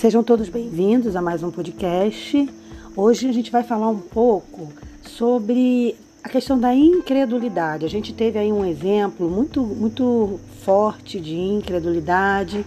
Sejam 0.00 0.22
todos 0.22 0.48
bem-vindos 0.48 1.16
a 1.16 1.20
mais 1.20 1.42
um 1.42 1.50
podcast. 1.50 2.48
Hoje 2.94 3.28
a 3.28 3.32
gente 3.32 3.50
vai 3.50 3.64
falar 3.64 3.88
um 3.88 3.98
pouco 3.98 4.72
sobre 5.02 5.96
a 6.22 6.28
questão 6.28 6.56
da 6.56 6.72
incredulidade. 6.72 7.84
A 7.84 7.88
gente 7.88 8.14
teve 8.14 8.38
aí 8.38 8.52
um 8.52 8.64
exemplo 8.64 9.28
muito, 9.28 9.60
muito 9.60 10.38
forte 10.62 11.18
de 11.18 11.34
incredulidade, 11.34 12.64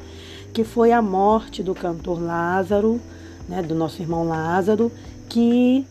que 0.53 0.65
foi 0.65 0.91
a 0.91 1.01
morte 1.01 1.63
do 1.63 1.73
cantor 1.73 2.21
Lázaro, 2.21 2.99
né, 3.47 3.63
do 3.63 3.75
nosso 3.75 4.01
irmão 4.01 4.27
Lázaro, 4.27 4.91
que 5.29 5.87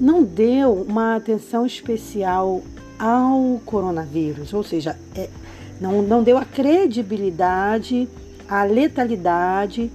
não 0.00 0.24
deu 0.24 0.72
uma 0.72 1.14
atenção 1.14 1.64
especial 1.64 2.60
ao 2.98 3.60
coronavírus, 3.64 4.52
ou 4.52 4.64
seja, 4.64 4.98
é, 5.14 5.30
não, 5.80 6.02
não 6.02 6.24
deu 6.24 6.36
a 6.36 6.44
credibilidade, 6.44 8.08
a 8.48 8.64
letalidade 8.64 9.88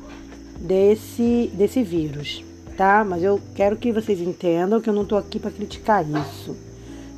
desse, 0.60 1.52
desse 1.54 1.84
vírus, 1.84 2.44
tá? 2.76 3.06
Mas 3.08 3.24
eu 3.24 3.40
quero 3.56 3.76
que 3.76 3.92
vocês 3.92 4.20
entendam 4.20 4.82
que 4.82 4.90
eu 4.90 4.94
não 4.94 5.04
estou 5.04 5.18
aqui 5.18 5.40
para 5.40 5.52
criticar 5.52 6.04
isso, 6.04 6.56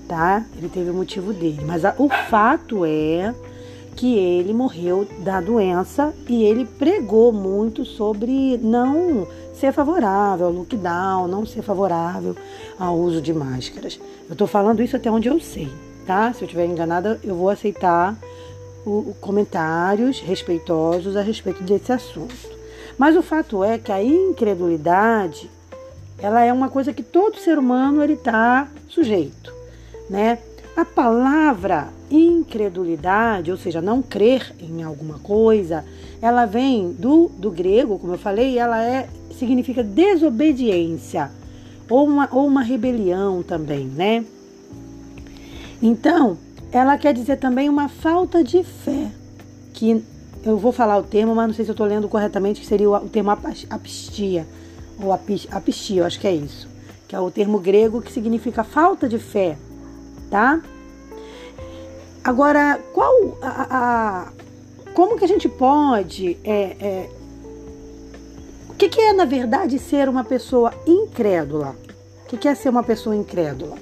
tá? 0.08 0.46
Ele 0.58 0.70
teve 0.70 0.90
o 0.90 0.94
motivo 0.94 1.34
dele, 1.34 1.64
mas 1.66 1.86
a, 1.86 1.96
o 1.98 2.10
fato 2.30 2.86
é 2.86 3.34
que 3.96 4.16
ele 4.16 4.54
morreu 4.54 5.06
da 5.20 5.42
doença 5.42 6.14
e 6.28 6.44
ele 6.44 6.66
pregou 6.66 7.34
muito 7.34 7.84
sobre 7.84 8.58
não 8.58 9.28
ser 9.54 9.74
favorável 9.74 10.48
ao 10.48 10.54
lockdown, 10.54 11.28
não 11.28 11.46
ser 11.46 11.62
favorável 11.62 12.34
ao 12.80 12.98
uso 12.98 13.22
de 13.22 13.34
máscaras. 13.34 14.00
Eu 14.28 14.34
estou 14.34 14.48
falando 14.48 14.82
isso 14.82 14.96
até 14.96 15.12
onde 15.12 15.28
eu 15.28 15.38
sei, 15.42 15.68
tá? 16.08 16.32
Se 16.32 16.44
eu 16.44 16.46
estiver 16.46 16.66
enganada, 16.66 17.20
eu 17.24 17.36
vou 17.36 17.50
aceitar 17.50 18.18
o, 18.86 19.10
o 19.10 19.16
comentários 19.20 20.22
respeitosos 20.22 21.18
a 21.18 21.22
respeito 21.22 21.62
desse 21.64 21.92
assunto. 21.92 22.59
Mas 23.00 23.16
o 23.16 23.24
fato 23.24 23.64
é 23.64 23.78
que 23.78 23.94
a 23.94 24.04
incredulidade, 24.04 25.50
ela 26.18 26.44
é 26.44 26.52
uma 26.52 26.68
coisa 26.68 26.92
que 26.92 27.02
todo 27.02 27.40
ser 27.40 27.58
humano 27.58 28.04
ele 28.04 28.14
está 28.14 28.68
sujeito, 28.90 29.54
né? 30.10 30.38
A 30.76 30.84
palavra 30.84 31.88
incredulidade, 32.12 33.52
ou 33.52 33.58
seja, 33.58 33.82
não 33.82 34.02
crer 34.02 34.54
em 34.60 34.84
alguma 34.84 35.18
coisa, 35.20 35.86
ela 36.22 36.46
vem 36.46 36.92
do, 36.92 37.30
do 37.38 37.50
grego, 37.50 37.98
como 37.98 38.14
eu 38.14 38.18
falei, 38.18 38.58
ela 38.58 38.84
é 38.84 39.08
significa 39.38 39.82
desobediência 39.82 41.32
ou 41.90 42.06
uma, 42.06 42.28
ou 42.34 42.46
uma 42.46 42.62
rebelião 42.62 43.42
também, 43.42 43.86
né? 43.86 44.26
Então, 45.82 46.38
ela 46.70 46.98
quer 46.98 47.14
dizer 47.14 47.38
também 47.38 47.70
uma 47.70 47.88
falta 47.88 48.44
de 48.44 48.62
fé, 48.62 49.10
que 49.74 50.04
eu 50.44 50.58
vou 50.58 50.72
falar 50.72 50.98
o 50.98 51.04
termo, 51.04 51.36
mas 51.36 51.48
não 51.48 51.54
sei 51.54 51.66
se 51.66 51.72
eu 51.72 51.74
estou 51.74 51.86
lendo 51.86 52.08
corretamente, 52.08 52.62
que 52.62 52.68
seria 52.68 52.90
o, 52.90 53.10
termo 53.10 53.32
apistia, 53.32 54.48
ou 55.02 55.12
apistia, 55.14 56.02
eu 56.02 56.06
acho 56.06 56.20
que 56.20 56.28
é 56.28 56.34
isso, 56.34 56.68
que 57.08 57.16
é 57.16 57.20
o 57.20 57.30
termo 57.30 57.60
grego 57.60 58.02
que 58.02 58.12
significa 58.12 58.64
falta 58.64 59.08
de 59.08 59.20
fé, 59.20 59.58
tá? 60.30 60.62
Agora, 62.24 62.80
qual 62.94 63.38
a, 63.42 63.68
a 63.70 64.28
como 64.94 65.18
que 65.18 65.24
a 65.24 65.28
gente 65.28 65.48
pode 65.48 66.38
é, 66.44 66.76
é, 66.80 67.10
o 68.70 68.74
que, 68.74 68.90
que, 68.90 69.00
é 69.00 69.14
na 69.14 69.26
verdade 69.26 69.80
ser 69.80 70.10
uma 70.10 70.24
pessoa 70.24 70.74
incrédula? 70.86 71.76
O 72.24 72.28
que, 72.28 72.38
que 72.38 72.48
é 72.48 72.56
ser 72.56 72.70
uma 72.70 72.84
pessoa 72.84 73.16
incrédula? 73.16 73.78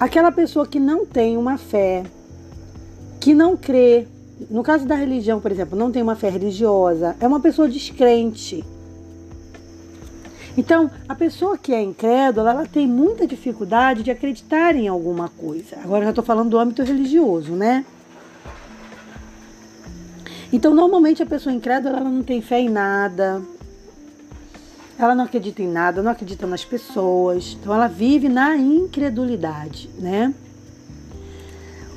Aquela 0.00 0.32
pessoa 0.32 0.66
que 0.66 0.80
não 0.80 1.06
tem 1.06 1.36
uma 1.36 1.58
fé, 1.58 2.02
que 3.20 3.34
não 3.34 3.56
crê, 3.56 4.08
no 4.50 4.62
caso 4.62 4.86
da 4.86 4.94
religião, 4.94 5.40
por 5.40 5.50
exemplo, 5.50 5.78
não 5.78 5.90
tem 5.90 6.02
uma 6.02 6.14
fé 6.14 6.28
religiosa, 6.28 7.16
é 7.20 7.26
uma 7.26 7.40
pessoa 7.40 7.68
descrente. 7.68 8.64
Então, 10.56 10.90
a 11.08 11.14
pessoa 11.14 11.56
que 11.56 11.72
é 11.72 11.80
incrédula, 11.80 12.50
ela 12.50 12.66
tem 12.66 12.86
muita 12.86 13.26
dificuldade 13.26 14.02
de 14.02 14.10
acreditar 14.10 14.76
em 14.76 14.86
alguma 14.86 15.28
coisa. 15.28 15.76
Agora 15.82 16.00
eu 16.00 16.04
já 16.04 16.10
estou 16.10 16.24
falando 16.24 16.50
do 16.50 16.58
âmbito 16.58 16.82
religioso, 16.82 17.52
né? 17.52 17.84
Então, 20.52 20.74
normalmente 20.74 21.22
a 21.22 21.26
pessoa 21.26 21.54
incrédula, 21.54 21.96
ela 21.96 22.10
não 22.10 22.22
tem 22.22 22.42
fé 22.42 22.60
em 22.60 22.68
nada, 22.68 23.40
ela 24.98 25.14
não 25.14 25.24
acredita 25.24 25.62
em 25.62 25.68
nada, 25.68 26.02
não 26.02 26.12
acredita 26.12 26.46
nas 26.46 26.64
pessoas, 26.64 27.56
então 27.58 27.74
ela 27.74 27.88
vive 27.88 28.28
na 28.28 28.56
incredulidade, 28.56 29.88
né? 29.98 30.34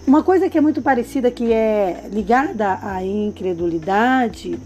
Uma 0.07 0.21
coisa 0.21 0.47
que 0.47 0.57
é 0.57 0.61
muito 0.61 0.83
parecida, 0.83 1.31
que 1.31 1.51
é 1.51 2.07
ligada 2.11 2.77
à 2.79 3.03
incredulidade, 3.03 4.59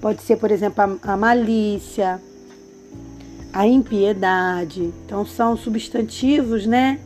pode 0.00 0.22
ser, 0.22 0.36
por 0.36 0.52
exemplo, 0.52 1.00
a, 1.02 1.16
malícia, 1.16 2.22
a 3.52 3.66
impiedade. 3.66 4.92
Então 5.04 5.26
são 5.26 5.56
substantivos, 5.56 6.64
né, 6.64 7.00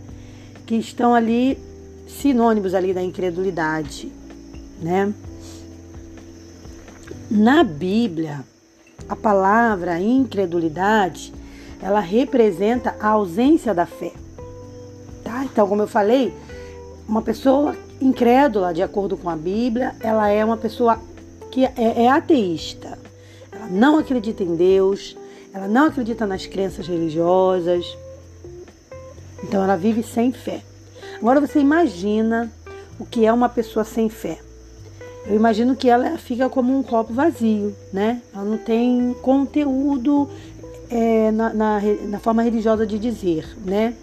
que 0.66 0.74
estão 0.74 1.14
ali 1.14 1.58
sinônimos 2.06 2.74
ali 2.74 2.92
da 2.92 3.02
incredulidade, 3.02 4.12
né? 4.82 5.10
Na 7.30 7.64
Bíblia, 7.64 8.44
a 9.08 9.16
palavra 9.16 9.98
incredulidade, 9.98 11.32
ela 11.80 12.00
representa 12.00 12.94
a 13.00 13.08
ausência 13.08 13.72
da 13.72 13.86
fé. 13.86 14.12
Tá? 15.24 15.44
Então, 15.44 15.66
como 15.66 15.82
eu 15.82 15.86
falei, 15.86 16.34
uma 17.10 17.22
pessoa 17.22 17.76
incrédula, 18.00 18.72
de 18.72 18.82
acordo 18.82 19.16
com 19.16 19.28
a 19.28 19.34
Bíblia, 19.34 19.96
ela 19.98 20.28
é 20.28 20.44
uma 20.44 20.56
pessoa 20.56 20.96
que 21.50 21.64
é, 21.64 21.72
é 21.76 22.08
ateísta. 22.08 22.96
Ela 23.50 23.66
não 23.66 23.98
acredita 23.98 24.44
em 24.44 24.54
Deus, 24.54 25.16
ela 25.52 25.66
não 25.66 25.86
acredita 25.86 26.24
nas 26.24 26.46
crenças 26.46 26.86
religiosas. 26.86 27.84
Então 29.42 29.64
ela 29.64 29.76
vive 29.76 30.04
sem 30.04 30.30
fé. 30.30 30.62
Agora 31.16 31.40
você 31.40 31.58
imagina 31.58 32.50
o 32.96 33.04
que 33.04 33.26
é 33.26 33.32
uma 33.32 33.48
pessoa 33.48 33.84
sem 33.84 34.08
fé. 34.08 34.38
Eu 35.26 35.34
imagino 35.34 35.74
que 35.74 35.90
ela 35.90 36.16
fica 36.16 36.48
como 36.48 36.78
um 36.78 36.82
copo 36.82 37.12
vazio, 37.12 37.74
né? 37.92 38.22
Ela 38.32 38.44
não 38.44 38.56
tem 38.56 39.16
conteúdo 39.20 40.30
é, 40.88 41.32
na, 41.32 41.52
na, 41.52 41.80
na 42.06 42.20
forma 42.20 42.42
religiosa 42.42 42.86
de 42.86 43.00
dizer, 43.00 43.48
né? 43.64 43.96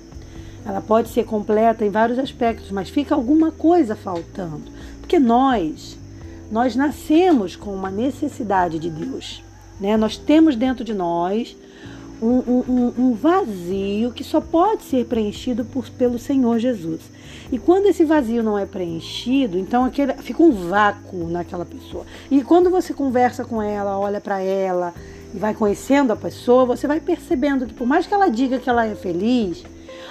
Ela 0.67 0.81
pode 0.81 1.07
ser 1.09 1.23
completa 1.23 1.85
em 1.85 1.89
vários 1.89 2.19
aspectos, 2.19 2.71
mas 2.71 2.89
fica 2.89 3.15
alguma 3.15 3.51
coisa 3.51 3.95
faltando. 3.95 4.69
Porque 4.99 5.17
nós, 5.17 5.97
nós 6.51 6.75
nascemos 6.75 7.55
com 7.55 7.73
uma 7.73 7.89
necessidade 7.89 8.77
de 8.77 8.89
Deus. 8.89 9.41
Né? 9.79 9.95
Nós 9.95 10.17
temos 10.17 10.57
dentro 10.57 10.83
de 10.83 10.93
nós 10.93 11.55
um, 12.21 12.27
um, 12.27 12.93
um, 12.97 13.13
vazio 13.13 14.11
que 14.11 14.25
só 14.25 14.41
pode 14.41 14.83
ser 14.83 15.05
preenchido 15.05 15.63
por, 15.63 15.87
pelo 15.91 16.19
Senhor 16.19 16.59
Jesus. 16.59 16.99
E 17.49 17.57
quando 17.57 17.85
esse 17.85 18.03
vazio 18.03 18.43
não 18.43 18.57
é 18.57 18.65
preenchido, 18.65 19.57
então 19.57 19.85
aquele, 19.85 20.13
fica 20.15 20.43
um 20.43 20.51
vácuo 20.51 21.29
naquela 21.29 21.63
pessoa. 21.63 22.05
E 22.29 22.43
quando 22.43 22.69
você 22.69 22.93
conversa 22.93 23.45
com 23.45 23.61
ela, 23.61 23.97
olha 23.97 24.19
para 24.19 24.41
ela 24.41 24.93
e 25.33 25.37
vai 25.37 25.53
conhecendo 25.53 26.11
a 26.11 26.15
pessoa, 26.15 26.65
você 26.65 26.87
vai 26.87 26.99
percebendo 26.99 27.65
que 27.65 27.73
por 27.73 27.87
mais 27.87 28.05
que 28.05 28.13
ela 28.13 28.27
diga 28.27 28.59
que 28.59 28.69
ela 28.69 28.85
é 28.85 28.95
feliz, 28.95 29.63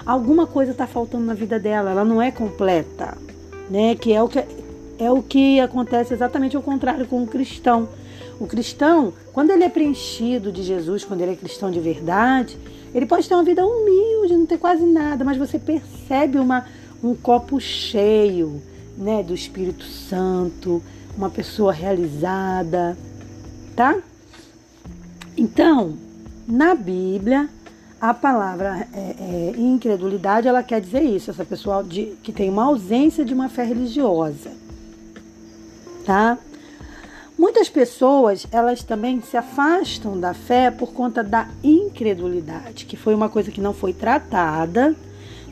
alguma 0.04 0.46
coisa 0.46 0.72
está 0.72 0.86
faltando 0.86 1.24
na 1.24 1.34
vida 1.34 1.58
dela, 1.58 1.90
ela 1.90 2.04
não 2.04 2.20
é 2.20 2.30
completa, 2.30 3.16
né? 3.70 3.94
Que 3.94 4.12
é 4.12 4.22
o 4.22 4.28
que 4.28 4.44
é 4.98 5.10
o 5.10 5.22
que 5.22 5.60
acontece 5.60 6.14
exatamente 6.14 6.56
ao 6.56 6.62
contrário 6.62 7.06
com 7.06 7.22
o 7.22 7.26
cristão. 7.26 7.88
O 8.38 8.46
cristão, 8.46 9.12
quando 9.32 9.50
ele 9.50 9.64
é 9.64 9.68
preenchido 9.68 10.52
de 10.52 10.62
Jesus, 10.62 11.04
quando 11.04 11.20
ele 11.22 11.32
é 11.32 11.36
cristão 11.36 11.70
de 11.70 11.80
verdade, 11.80 12.58
ele 12.94 13.06
pode 13.06 13.28
ter 13.28 13.34
uma 13.34 13.44
vida 13.44 13.64
humilde, 13.64 14.36
não 14.36 14.46
ter 14.46 14.58
quase 14.58 14.84
nada, 14.84 15.24
mas 15.24 15.36
você 15.36 15.58
percebe 15.58 16.38
uma, 16.38 16.66
um 17.02 17.14
copo 17.14 17.60
cheio 17.60 18.60
né, 18.96 19.22
do 19.22 19.34
Espírito 19.34 19.84
Santo, 19.84 20.82
uma 21.16 21.30
pessoa 21.30 21.72
realizada, 21.72 22.96
tá? 23.74 23.96
Então, 25.36 25.96
na 26.46 26.74
Bíblia, 26.74 27.48
a 28.00 28.12
palavra 28.12 28.86
é, 28.92 28.98
é, 28.98 29.54
incredulidade, 29.56 30.46
ela 30.46 30.62
quer 30.62 30.80
dizer 30.80 31.02
isso, 31.02 31.30
essa 31.30 31.44
pessoa 31.44 31.82
de, 31.82 32.16
que 32.22 32.32
tem 32.32 32.50
uma 32.50 32.64
ausência 32.64 33.24
de 33.24 33.32
uma 33.32 33.48
fé 33.48 33.64
religiosa, 33.64 34.52
tá? 36.04 36.38
Muitas 37.38 37.68
pessoas, 37.68 38.46
elas 38.50 38.82
também 38.82 39.20
se 39.20 39.36
afastam 39.36 40.18
da 40.18 40.32
fé 40.32 40.70
por 40.70 40.92
conta 40.92 41.22
da 41.22 41.48
incredulidade, 41.62 42.86
que 42.86 42.96
foi 42.96 43.14
uma 43.14 43.28
coisa 43.28 43.50
que 43.50 43.60
não 43.60 43.74
foi 43.74 43.92
tratada. 43.92 44.96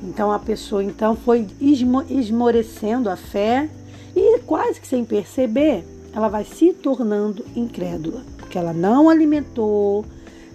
Então 0.02 0.32
a 0.32 0.38
pessoa 0.38 0.82
então 0.82 1.14
foi 1.14 1.46
esmorecendo 1.60 3.10
a 3.10 3.16
fé 3.16 3.68
e 4.16 4.38
quase 4.40 4.80
que 4.80 4.86
sem 4.86 5.04
perceber, 5.04 5.84
ela 6.14 6.28
vai 6.28 6.44
se 6.44 6.72
tornando 6.72 7.44
incrédula, 7.54 8.22
porque 8.38 8.56
ela 8.56 8.72
não 8.72 9.10
alimentou 9.10 10.06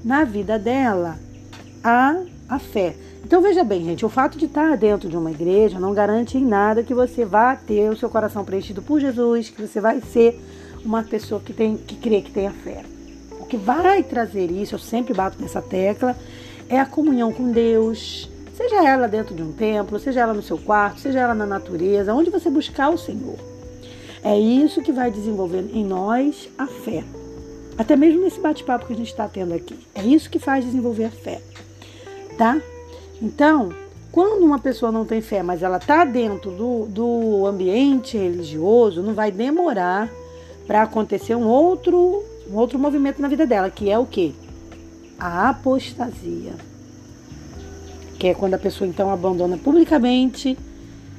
na 0.03 0.23
vida 0.23 0.57
dela 0.57 1.19
a, 1.83 2.17
a 2.47 2.59
fé. 2.59 2.95
Então 3.23 3.41
veja 3.41 3.63
bem, 3.63 3.83
gente, 3.83 4.05
o 4.05 4.09
fato 4.09 4.37
de 4.37 4.45
estar 4.45 4.75
dentro 4.77 5.09
de 5.09 5.17
uma 5.17 5.31
igreja 5.31 5.79
não 5.79 5.93
garante 5.93 6.37
em 6.37 6.45
nada 6.45 6.83
que 6.83 6.93
você 6.93 7.25
vá 7.25 7.55
ter 7.55 7.89
o 7.89 7.97
seu 7.97 8.09
coração 8.09 8.45
preenchido 8.45 8.81
por 8.81 8.99
Jesus, 8.99 9.49
que 9.49 9.61
você 9.61 9.79
vai 9.79 10.01
ser 10.01 10.39
uma 10.83 11.03
pessoa 11.03 11.41
que 11.41 11.53
tem 11.53 11.75
que 11.75 11.95
crê 11.95 12.21
que 12.21 12.31
tenha 12.31 12.51
fé, 12.51 12.83
que 13.49 13.57
vai 13.57 14.03
trazer 14.03 14.51
isso, 14.51 14.75
eu 14.75 14.79
sempre 14.79 15.13
bato 15.13 15.41
nessa 15.41 15.61
tecla, 15.61 16.15
é 16.69 16.79
a 16.79 16.85
comunhão 16.85 17.33
com 17.33 17.51
Deus, 17.51 18.29
seja 18.55 18.87
ela 18.87 19.07
dentro 19.07 19.35
de 19.35 19.41
um 19.41 19.51
templo, 19.51 19.99
seja 19.99 20.21
ela 20.21 20.33
no 20.33 20.43
seu 20.43 20.57
quarto, 20.57 20.99
seja 20.99 21.19
ela 21.19 21.33
na 21.33 21.47
natureza, 21.47 22.13
onde 22.13 22.29
você 22.29 22.49
buscar 22.49 22.89
o 22.89 22.97
Senhor. 22.97 23.37
É 24.23 24.37
isso 24.37 24.81
que 24.81 24.91
vai 24.91 25.09
desenvolver 25.09 25.65
em 25.73 25.83
nós 25.83 26.47
a 26.57 26.67
fé. 26.67 27.03
Até 27.77 27.95
mesmo 27.95 28.21
nesse 28.21 28.39
bate-papo 28.39 28.85
que 28.85 28.93
a 28.93 28.95
gente 28.95 29.07
está 29.07 29.27
tendo 29.27 29.53
aqui. 29.53 29.79
É 29.95 30.03
isso 30.03 30.29
que 30.29 30.37
faz 30.37 30.63
desenvolver 30.65 31.05
a 31.05 31.09
fé. 31.09 31.41
Tá? 32.39 32.57
Então, 33.21 33.73
quando 34.13 34.45
uma 34.45 34.59
pessoa 34.59 34.93
não 34.93 35.03
tem 35.03 35.19
fé, 35.19 35.43
mas 35.43 35.61
ela 35.61 35.75
está 35.75 36.05
dentro 36.05 36.51
do, 36.51 36.85
do 36.85 37.45
ambiente 37.45 38.17
religioso, 38.17 39.03
não 39.03 39.13
vai 39.13 39.29
demorar 39.29 40.09
para 40.65 40.83
acontecer 40.83 41.35
um 41.35 41.45
outro, 41.45 42.23
um 42.49 42.55
outro 42.55 42.79
movimento 42.79 43.21
na 43.21 43.27
vida 43.27 43.45
dela, 43.45 43.69
que 43.69 43.89
é 43.89 43.99
o 43.99 44.05
quê? 44.05 44.31
A 45.19 45.49
apostasia. 45.49 46.53
Que 48.17 48.29
é 48.29 48.33
quando 48.33 48.53
a 48.53 48.57
pessoa 48.57 48.87
então 48.87 49.11
abandona 49.11 49.57
publicamente 49.57 50.57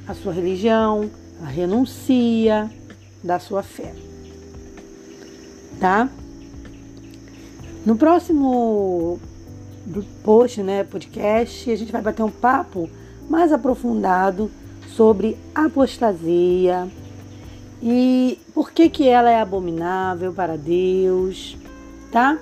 a 0.08 0.14
sua 0.14 0.32
religião, 0.32 1.10
a 1.44 1.48
renuncia 1.48 2.70
da 3.22 3.38
sua 3.38 3.62
fé. 3.62 3.92
Tá? 5.78 6.08
No 7.84 7.96
próximo 7.96 9.20
post, 10.22 10.62
né, 10.62 10.84
podcast, 10.84 11.70
a 11.70 11.76
gente 11.76 11.92
vai 11.92 12.02
bater 12.02 12.22
um 12.22 12.30
papo 12.30 12.88
mais 13.28 13.52
aprofundado 13.52 14.50
sobre 14.88 15.36
apostasia 15.54 16.88
e 17.82 18.38
por 18.54 18.72
que 18.72 18.88
que 18.88 19.08
ela 19.08 19.30
é 19.30 19.40
abominável 19.40 20.32
para 20.32 20.56
Deus, 20.56 21.56
tá? 22.12 22.38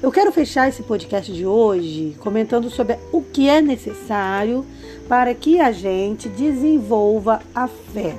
Eu 0.00 0.12
quero 0.12 0.30
fechar 0.30 0.68
esse 0.68 0.82
podcast 0.82 1.32
de 1.32 1.44
hoje 1.44 2.16
comentando 2.20 2.70
sobre 2.70 2.98
o 3.12 3.20
que 3.20 3.48
é 3.48 3.60
necessário 3.60 4.64
para 5.08 5.34
que 5.34 5.58
a 5.58 5.72
gente 5.72 6.28
desenvolva 6.28 7.40
a 7.54 7.66
fé. 7.66 8.16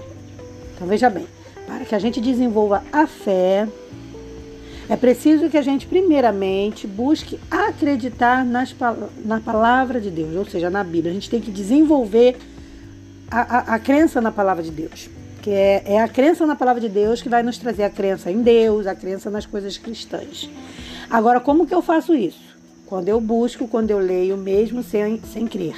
Então 0.75 0.87
veja 0.87 1.09
bem, 1.09 1.25
para 1.65 1.85
que 1.85 1.95
a 1.95 1.99
gente 1.99 2.19
desenvolva 2.19 2.83
a 2.91 3.07
fé, 3.07 3.67
é 4.89 4.97
preciso 4.97 5.49
que 5.49 5.57
a 5.57 5.61
gente, 5.61 5.85
primeiramente, 5.85 6.87
busque 6.87 7.39
acreditar 7.51 8.43
nas, 8.43 8.75
na 9.23 9.39
palavra 9.39 10.01
de 10.01 10.09
Deus, 10.09 10.35
ou 10.35 10.45
seja, 10.45 10.67
na 10.67 10.83
Bíblia. 10.83 11.11
A 11.11 11.13
gente 11.13 11.29
tem 11.29 11.39
que 11.39 11.51
desenvolver 11.51 12.35
a, 13.29 13.39
a, 13.39 13.75
a 13.75 13.79
crença 13.79 14.19
na 14.19 14.31
palavra 14.31 14.63
de 14.63 14.71
Deus, 14.71 15.07
que 15.43 15.51
é, 15.51 15.83
é 15.85 16.01
a 16.01 16.07
crença 16.07 16.43
na 16.47 16.55
palavra 16.55 16.81
de 16.81 16.89
Deus 16.89 17.21
que 17.21 17.29
vai 17.29 17.43
nos 17.43 17.59
trazer 17.59 17.83
a 17.83 17.89
crença 17.89 18.31
em 18.31 18.41
Deus, 18.41 18.87
a 18.87 18.95
crença 18.95 19.29
nas 19.29 19.45
coisas 19.45 19.77
cristãs. 19.77 20.49
Agora, 21.07 21.39
como 21.39 21.67
que 21.67 21.75
eu 21.75 21.83
faço 21.83 22.15
isso? 22.15 22.57
Quando 22.87 23.09
eu 23.09 23.21
busco, 23.21 23.67
quando 23.67 23.91
eu 23.91 23.99
leio, 23.99 24.35
mesmo 24.37 24.81
sem, 24.81 25.21
sem 25.31 25.45
crer. 25.45 25.75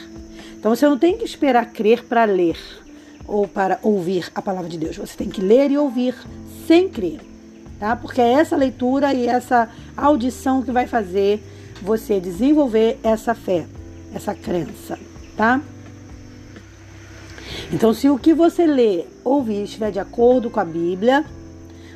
Então, 0.58 0.74
você 0.74 0.88
não 0.88 0.98
tem 0.98 1.18
que 1.18 1.26
esperar 1.26 1.66
crer 1.74 2.06
para 2.06 2.24
ler 2.24 2.58
ou 3.28 3.46
para 3.46 3.78
ouvir 3.84 4.32
a 4.34 4.42
palavra 4.42 4.70
de 4.70 4.78
Deus. 4.78 4.96
Você 4.96 5.18
tem 5.18 5.28
que 5.28 5.42
ler 5.42 5.70
e 5.70 5.78
ouvir 5.78 6.16
sem 6.66 6.88
crer 6.88 7.31
tá? 7.82 7.96
Porque 7.96 8.22
é 8.22 8.34
essa 8.34 8.56
leitura 8.56 9.12
e 9.12 9.28
essa 9.28 9.68
audição 9.98 10.62
que 10.62 10.72
vai 10.72 10.86
fazer 10.86 11.44
você 11.82 12.20
desenvolver 12.20 13.00
essa 13.02 13.34
fé, 13.34 13.66
essa 14.14 14.36
crença, 14.36 15.00
tá? 15.36 15.60
Então, 17.74 17.92
se 17.92 18.08
o 18.08 18.20
que 18.20 18.36
você 18.36 18.68
lê, 18.68 19.06
ouvir 19.24 19.64
estiver 19.64 19.90
de 19.90 19.98
acordo 19.98 20.48
com 20.52 20.60
a 20.60 20.66
Bíblia, 20.66 21.26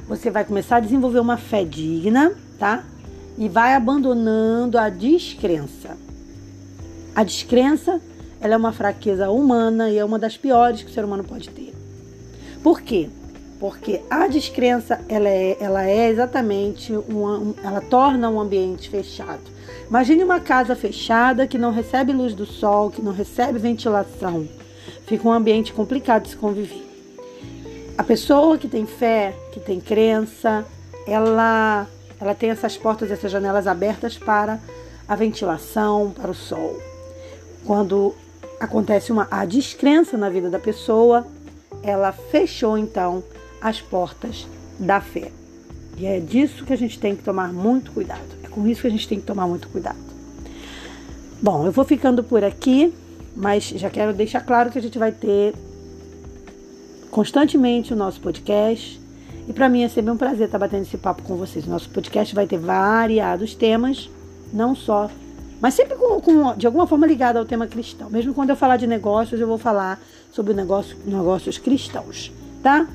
você 0.07 0.31
vai 0.31 0.43
começar 0.43 0.77
a 0.77 0.79
desenvolver 0.79 1.19
uma 1.19 1.37
fé 1.37 1.63
digna, 1.63 2.33
tá? 2.57 2.83
E 3.37 3.47
vai 3.47 3.75
abandonando 3.75 4.79
a 4.79 4.89
descrença. 4.89 5.95
A 7.15 7.23
descrença, 7.23 8.01
ela 8.41 8.55
é 8.55 8.57
uma 8.57 8.73
fraqueza 8.73 9.29
humana 9.29 9.91
e 9.91 9.99
é 9.99 10.03
uma 10.03 10.17
das 10.17 10.35
piores 10.35 10.81
que 10.81 10.89
o 10.89 10.93
ser 10.93 11.05
humano 11.05 11.23
pode 11.23 11.49
ter. 11.49 11.75
Por 12.63 12.81
quê? 12.81 13.07
Porque 13.65 13.99
a 14.11 14.27
descrença 14.27 15.01
ela 15.09 15.27
é, 15.27 15.57
ela 15.59 15.89
é 15.89 16.07
exatamente 16.07 16.93
uma, 16.93 17.55
ela 17.63 17.81
torna 17.81 18.29
um 18.29 18.39
ambiente 18.39 18.91
fechado. 18.91 19.41
Imagine 19.89 20.23
uma 20.23 20.39
casa 20.39 20.75
fechada 20.75 21.47
que 21.47 21.57
não 21.57 21.71
recebe 21.71 22.13
luz 22.13 22.35
do 22.35 22.45
sol, 22.45 22.91
que 22.91 23.01
não 23.01 23.11
recebe 23.11 23.57
ventilação. 23.57 24.47
Fica 25.07 25.27
um 25.27 25.31
ambiente 25.31 25.73
complicado 25.73 26.23
de 26.23 26.29
se 26.29 26.35
conviver. 26.35 26.85
A 27.97 28.03
pessoa 28.03 28.55
que 28.55 28.67
tem 28.67 28.85
fé, 28.85 29.33
que 29.51 29.59
tem 29.59 29.79
crença, 29.79 30.63
ela, 31.07 31.87
ela 32.21 32.35
tem 32.35 32.51
essas 32.51 32.77
portas, 32.77 33.09
essas 33.09 33.31
janelas 33.31 33.65
abertas 33.65 34.15
para 34.15 34.59
a 35.07 35.15
ventilação, 35.15 36.11
para 36.11 36.29
o 36.29 36.35
sol. 36.35 36.79
Quando 37.65 38.13
acontece 38.59 39.11
uma 39.11 39.27
a 39.31 39.43
descrença 39.43 40.15
na 40.15 40.29
vida 40.29 40.51
da 40.51 40.59
pessoa, 40.59 41.25
ela 41.81 42.11
fechou 42.11 42.77
então 42.77 43.23
as 43.65 43.81
portas 43.81 44.47
da 44.79 45.01
fé. 45.01 45.31
E 45.97 46.05
é 46.05 46.19
disso 46.19 46.63
que 46.63 46.71
a 46.71 46.75
gente 46.75 46.99
tem 46.99 47.15
que 47.15 47.23
tomar 47.23 47.51
muito 47.51 47.91
cuidado. 47.91 48.21
É 48.43 48.47
com 48.47 48.67
isso 48.67 48.81
que 48.81 48.87
a 48.87 48.91
gente 48.91 49.07
tem 49.07 49.19
que 49.19 49.25
tomar 49.25 49.47
muito 49.47 49.67
cuidado. 49.69 49.97
Bom, 51.41 51.65
eu 51.65 51.71
vou 51.71 51.83
ficando 51.83 52.23
por 52.23 52.43
aqui, 52.43 52.93
mas 53.35 53.63
já 53.69 53.89
quero 53.89 54.13
deixar 54.13 54.41
claro 54.41 54.69
que 54.69 54.77
a 54.77 54.81
gente 54.81 54.99
vai 54.99 55.11
ter 55.11 55.55
constantemente 57.09 57.91
o 57.91 57.95
nosso 57.95 58.21
podcast. 58.21 59.01
E 59.47 59.53
para 59.53 59.67
mim 59.67 59.81
é 59.81 59.89
sempre 59.89 60.11
um 60.11 60.17
prazer 60.17 60.45
estar 60.45 60.59
batendo 60.59 60.83
esse 60.83 60.97
papo 60.97 61.23
com 61.23 61.35
vocês. 61.35 61.65
Nosso 61.65 61.89
podcast 61.89 62.35
vai 62.35 62.45
ter 62.45 62.59
variados 62.59 63.55
temas, 63.55 64.07
não 64.53 64.75
só, 64.75 65.09
mas 65.59 65.73
sempre 65.73 65.95
com, 65.95 66.21
com, 66.21 66.55
de 66.55 66.67
alguma 66.67 66.85
forma 66.85 67.07
ligado 67.07 67.37
ao 67.37 67.45
tema 67.45 67.65
cristão. 67.65 68.11
Mesmo 68.11 68.31
quando 68.31 68.51
eu 68.51 68.55
falar 68.55 68.77
de 68.77 68.85
negócios, 68.85 69.41
eu 69.41 69.47
vou 69.47 69.57
falar 69.57 69.99
sobre 70.31 70.53
negócio, 70.53 70.95
negócios 71.07 71.57
cristãos, 71.57 72.31
tá? 72.61 72.87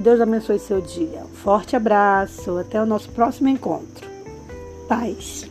Que 0.00 0.04
Deus 0.04 0.18
abençoe 0.18 0.58
seu 0.58 0.80
dia. 0.80 1.26
Um 1.30 1.36
forte 1.36 1.76
abraço. 1.76 2.56
Até 2.56 2.80
o 2.80 2.86
nosso 2.86 3.10
próximo 3.10 3.50
encontro. 3.50 4.08
Paz. 4.88 5.46